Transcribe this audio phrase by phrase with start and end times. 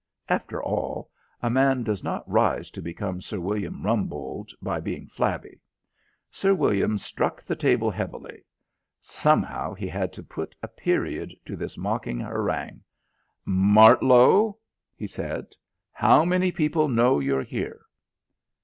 [0.29, 1.11] After all,
[1.43, 5.59] a man does not rise to become Sir William Rumbold by being flabby.
[6.31, 8.43] Sir William struck the table heavily.
[8.99, 12.81] Somehow he had to put a period to this mocking harangue.
[13.45, 14.57] "Martlow,"
[14.95, 15.45] he said,
[15.91, 17.81] "how many people know you're here?"